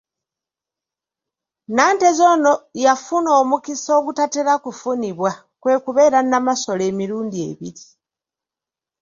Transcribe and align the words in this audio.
Nanteza 1.75 2.21
ono 2.33 2.53
yafuna 2.85 3.29
omukisa 3.41 3.89
ogutatera 3.99 4.53
kufunibwa, 4.63 5.31
kwe 5.61 5.73
kubeera 5.85 6.19
Namasole 6.23 6.83
emirundi 6.91 7.37
ebiri,. 7.49 7.83